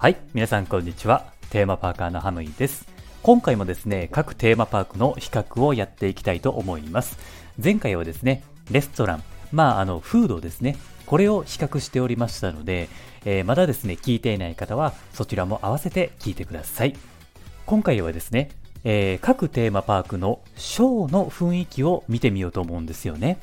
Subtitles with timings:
[0.00, 1.24] はい、皆さんこんにちは。
[1.50, 2.86] テーマパーカーのハムイです。
[3.20, 7.18] 今回もですね、各テーマパークの比較をやっていきたいと思います。
[7.60, 10.76] 前回はですね、レストラン、まあ、あの、フードですね。
[11.04, 12.88] これを比較しておりましたので、
[13.24, 16.94] えーまだですね、聞いていない方は、そちらも合わせて聞いてください。
[17.66, 18.50] 今回はですね、
[18.84, 23.38] えー各テーマパークのショーの雰囲気を見てみようと思うんですよね。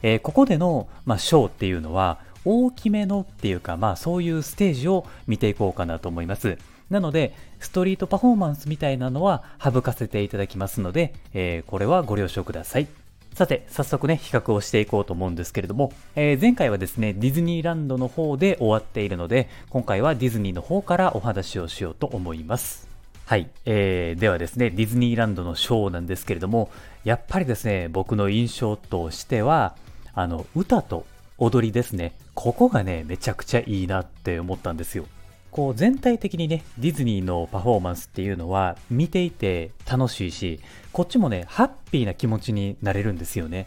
[0.00, 6.58] えーここでの、まあ、ショーっていうのは、大きめのっていうか、まあそういうステージを見ていこうかなと思います。
[6.90, 12.88] なので、ストリートパフォーマンスみたいなのは省かせていただきますので、えーこれはご了承ください。
[13.34, 22.88] さて、早速ね、比較をしていこうと思うんですけれども、えー前回はですね、ディズニーランドの方で終わっているので、今回はディズニーの方からお話をしようと思います。
[23.26, 26.70] はい、えー、ではですね、ディズニーランドのショーなんですけれども、
[27.04, 29.76] やっぱりですね、僕の印象としては、
[30.14, 31.04] あの、歌と
[31.38, 35.06] 踊りですね、ここがね、めちゃくちゃいいなって思ったんですよ。
[35.50, 40.60] こう全体的にね、ディズニーのパフォーマンスっていうのは見ていて楽しいし、
[40.92, 43.66] こっちもね、ハッピーな気持ちになれるんですよね。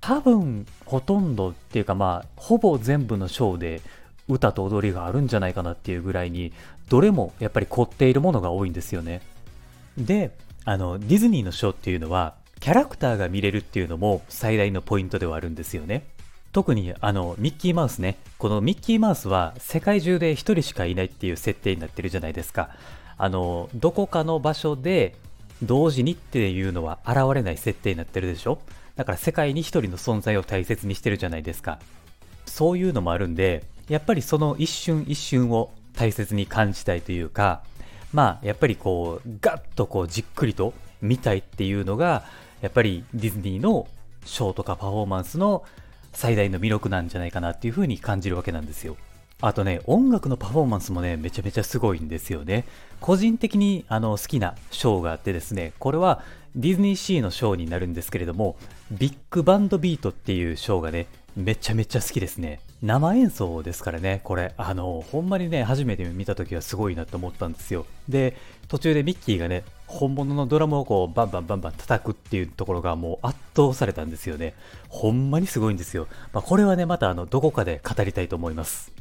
[0.00, 3.80] 多分、ほとんどっていうかまあ、ほぼ全部のショーで
[4.28, 6.52] 歌と踊りがあるんじゃないかなっていうぐらいに、
[6.88, 9.22] どれもやっぱり凝っているものが多いんですよね。
[9.96, 10.30] で、
[10.64, 16.04] あの、ディズニーのショーっていうのは、キャラクターが見れるっていうのも最大のポイントではあるんですよね。
[16.52, 22.70] 特にあのミッキーマウスね、このミッキーマウスは世界中で1人しかいないっていう設定になってるじゃないですか。
[23.16, 25.16] あの、どこかの場所で
[25.62, 28.60] 同時にっていうのは現れない設定になってるでしょ
[28.96, 31.78] だから世界に1人の存在を大切にしてるじゃないですか。
[32.46, 37.62] そういうのもあるんで、やっぱりその一瞬一瞬を大切に感じたいというか、
[38.12, 42.24] まあ、やっぱりこう、ガッとこう、じっくりと見たいっていうのが、
[42.60, 43.86] やっぱりディズニーの
[44.24, 45.64] ショーとかパフォーマンスの
[46.18, 48.96] 最大の魅力なんじゃないかなっていう風に感じるわけなんですよ。
[49.40, 52.64] あとね、音楽のパフォーマンスもね、めちゃめちゃすごいんですよね。
[53.00, 56.24] 個人的にあの好きなショーがあってですね、これは
[56.56, 58.56] ディズニーシーのショーになるんですけれども、
[58.90, 61.06] ビッグバンドビートっていうショーがね、
[61.36, 62.58] めちゃめちゃ好きですね。
[62.82, 64.54] 生演奏ですからね、これ。
[64.56, 67.86] あの、ほんまにね、初めて見た時はすごいなと思ったんですよ。
[68.08, 74.54] で、途中でミッキーがね、本物のドラムをこう、バンバンバンバン叩くっていうところがもう圧倒されたんですよね。
[74.88, 76.06] ほんまにすごいんですよ。
[76.32, 78.92] まあ、これはね、またあの、どこかで語りたいと思います。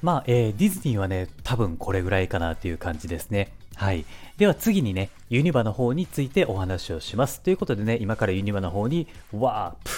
[0.00, 3.52] まあ、えーディズニーはね、多分これぐらいかなっていう感じですね。
[3.74, 4.04] はい。
[4.36, 7.40] では次にね、ユニバの方についてお話をします。
[7.40, 9.90] ということでね、今からユニバの方にワープ。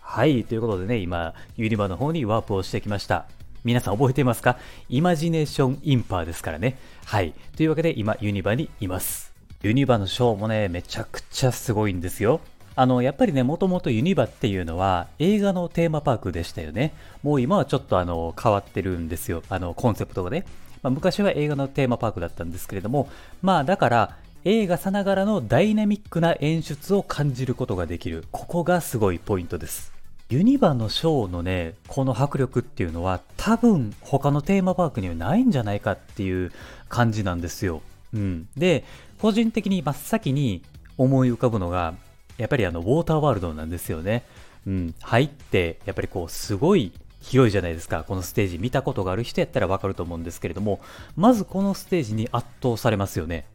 [0.00, 0.44] はい。
[0.44, 3.26] ということでね、今、ユニバの方にワープをしてきました。
[3.64, 4.58] 皆さん覚えていますか？
[4.88, 6.78] イマジネーションインパーですからね。
[7.04, 7.32] はい。
[7.56, 9.31] というわけで今、ユニバにいます。
[9.62, 12.40] ユニバのショーもね、めちゃくちゃすごいんですよ。
[12.74, 16.92] あの、やっぱりね、もともとユニバっていうのは映画のテーマパークでしたよね。
[17.22, 19.44] もう今はちょっとあの、変わってるんですよ。
[19.48, 20.44] あの、コンセプトがね。
[20.82, 23.08] まあ、昔は映画のテーマパークだったんですけれども、
[23.40, 28.24] まあだから、映画さながらのダイナミックな演出を感じることができる。
[28.32, 29.92] ここがすごいポイントです。
[30.28, 36.50] ユニバのショーのね、この迫力っていうのは多分他のテーマパークにはないんじゃないかっていう
[36.88, 37.80] 感じなんですよ。
[38.14, 38.48] うん。
[38.56, 38.84] で、
[39.20, 40.62] 個人的に真っ先に
[40.98, 41.94] 思い浮かぶのが、
[42.38, 44.24] やっぱりあの、ウォーターワールドなんですよね。
[44.66, 44.94] うん。
[45.00, 48.04] 入って、やっぱりこう、すごい広いじゃないですか。
[48.04, 50.80] このステージ見たことがある人やったらわかると思うんですけれども、
[51.16, 53.46] まずこのステージに圧倒されますよね。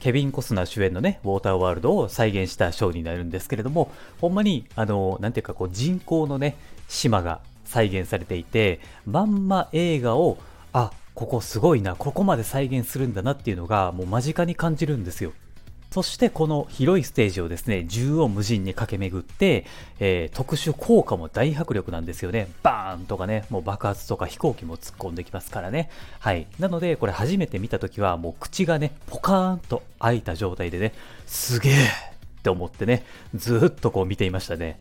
[0.00, 6.56] ケビン・コスナー主演のね、ウォーターワールドを再現したショーになるんですけれども、ほんまに、あの、なんていうかこう人工のね、
[6.88, 10.38] 島が再現されていて、まんま映画を、
[10.72, 15.32] あ、ここすごいな、ここまで再現するんだなっていうのが、もう間近に感じるんですよ。
[15.90, 19.66] そしてこの広いステージをですね、縦横無尽に駆け巡って、
[19.98, 22.46] えー特殊効果も大迫力なんですよね。
[22.62, 25.90] バーンとかね、もう爆発とか飛行機も突っ込んできますからね。
[26.20, 26.46] はい。
[26.60, 30.92] なので、これ初めて見たときは、もう口がね、ポカーンと開いた状態でね、
[31.26, 33.04] すげえって思ってね、
[33.34, 34.78] ずっとこう見ていましたね。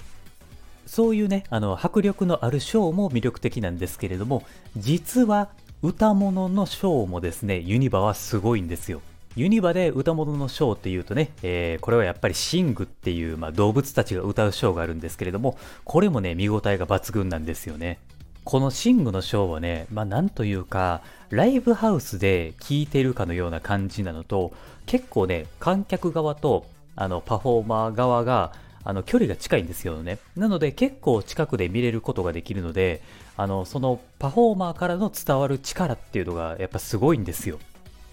[0.86, 4.44] そういうね、あの、迫力のあるショーも魅力的なんですけれども、
[4.78, 5.50] 実は
[5.84, 9.00] 歌物のショーもですね、ユニバはすごいんですよ。
[9.36, 18.00] ユニバで歌物のショーっていうとね、えーこれはやっぱりシングっていう、まあ、動物たちが歌うショーがあるんですけれども、これもね、見応えが抜群なんですよね。
[18.44, 24.54] このシングのショーはね、まあなんというか、ライブハウスで聴いてるかのような感じなのと、
[24.88, 26.66] 結構ね、観客側と
[26.96, 28.52] あのパフォーマー側が
[28.88, 30.18] あの距離が近いんですよね。
[30.38, 33.02] なので結構近くで見れることができるので、
[33.36, 37.60] あのそのパフォーマーからの伝わる力っていうのがやっぱすごいんですよ。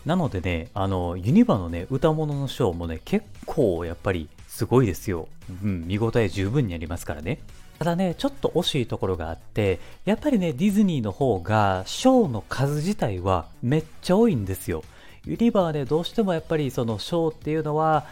[0.05, 5.29] なのでね、あの、ユニバのね、歌物のショーもね、結構やっぱりすごいですよ。
[5.62, 7.38] うん、見応え十分にありますからね。
[7.79, 14.82] ただね、ちょっと惜しいところがあって、やっぱりね、ディズニーの方が、ショーの数自体はめっちゃ多いんですよ。
[15.25, 18.06] ユニバーはね、どうしてもやっぱりそのショーっていうのは、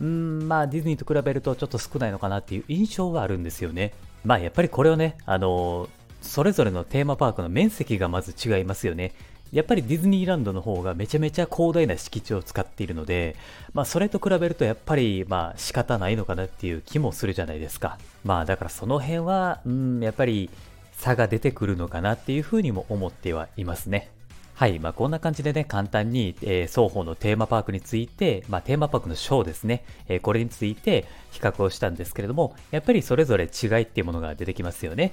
[0.00, 3.92] うん、まあディズニーと比べるとちょっと少ないのかなっていう印象はあるんですよね。
[4.24, 5.88] まあやっぱりこれをね、あの
[6.20, 9.12] それぞれのテーマパークの面積がまず違いますよね。
[9.52, 13.34] やっぱりディズニーランドの方がめちゃめちゃ広大な敷地を使っているので、
[13.72, 17.98] まあそれと比べるとやっぱりまあ仕方ないのかなっていう気もするじゃないですか。
[18.24, 20.50] まあだからその辺は、うん、やっぱり
[20.92, 24.10] 差が出てくるのかなっていうふうにも思ってはいますね。
[24.58, 24.80] はい。
[24.80, 35.12] まあ、こんな感じでね、簡単に、えー、双方のテーマパークについて、まあ、テーマパークのショーですね、えー、これについて比較をしたんですけれども、やっぱりそれぞれ違いっていうものが出てきますよね。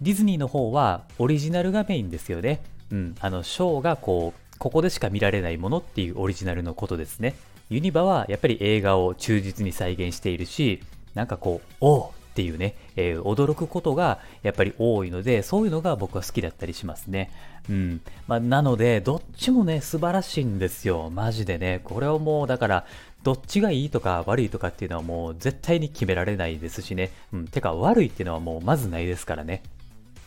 [0.00, 2.62] ディズニーの方はオリジナルがメインですよね。
[2.90, 3.14] うん。
[3.20, 7.34] あの、ショーがこう、ここでしか見られないものっていうオリジナルのことですね。
[7.68, 10.80] ユニバはやっぱり映画を忠実に再現しているし、
[11.12, 17.30] なんかこう、おっていうね、えー、驚くことがやっぱり多いので、そういうのが僕は好きだったりしますね。
[17.70, 18.02] うん。
[18.28, 21.08] まあ、なので、どっちもね、素晴らしいんですよ。
[21.08, 21.80] マジでね。
[21.82, 22.84] これはもう、だから、
[23.22, 27.10] どっちがいいとか悪いとかっていうのはもう絶対に決められないですしね。
[27.32, 27.48] うん。
[27.48, 29.62] てか、悪いっていうのはもうまずないですからね。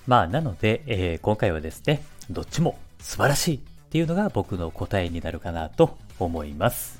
[0.08, 2.02] まあ、なので、えー、今回はですね、
[2.32, 3.60] どっちも素晴らしいっ
[3.92, 6.99] ていうのが僕の答えになるかなと思います。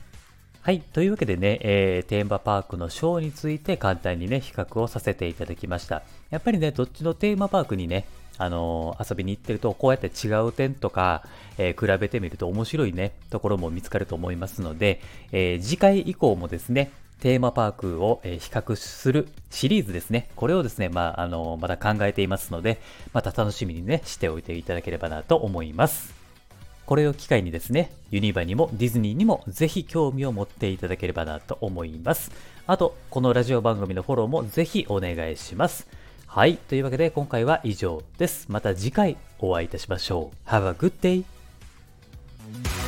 [0.70, 0.82] はい。
[0.82, 6.04] というわけでね、えー、テーマパークのショーについて簡単にね、比較をさせていただきました。
[6.30, 8.06] やっぱりね、どっちのテーマパークにね、
[8.38, 11.24] あのー、遊びに行ってると、こうやって違う点とか、
[11.58, 15.02] えー、比べてみると面白いね、ところも見つかると思いますので、
[15.32, 20.30] えー、次回以降もですね、テーマパークを、比較するシリーズですね。
[20.36, 22.80] これをですね、まあ、あのまた考えていますので、
[23.12, 26.19] また楽しみにね、しておいていただければなと思います。
[26.90, 32.32] これを機会にですね、ユニバにもディズニーにもぜひ興味を持っていただければなと思います。
[32.66, 35.88] あと、このラジオ番組のフォローもぜひお願いします。
[36.26, 36.58] はい。
[36.58, 38.48] というわけで今回は以上です。
[38.50, 40.50] また次回お会いいたしましょう。
[40.50, 42.79] Have a good day!